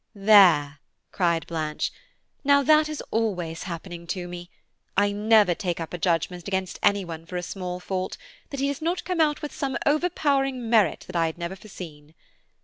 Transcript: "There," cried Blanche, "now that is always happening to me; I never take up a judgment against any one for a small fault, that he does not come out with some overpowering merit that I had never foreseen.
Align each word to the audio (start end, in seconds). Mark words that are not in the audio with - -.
"There," 0.15 0.79
cried 1.11 1.45
Blanche, 1.45 1.91
"now 2.43 2.63
that 2.63 2.89
is 2.89 3.03
always 3.11 3.65
happening 3.69 4.07
to 4.07 4.27
me; 4.27 4.49
I 4.97 5.11
never 5.11 5.53
take 5.53 5.79
up 5.79 5.93
a 5.93 5.99
judgment 5.99 6.47
against 6.47 6.79
any 6.81 7.05
one 7.05 7.27
for 7.27 7.37
a 7.37 7.43
small 7.43 7.79
fault, 7.79 8.17
that 8.49 8.59
he 8.59 8.65
does 8.67 8.81
not 8.81 9.03
come 9.05 9.21
out 9.21 9.43
with 9.43 9.53
some 9.53 9.77
overpowering 9.85 10.67
merit 10.67 11.01
that 11.05 11.15
I 11.15 11.27
had 11.27 11.37
never 11.37 11.55
foreseen. 11.55 12.15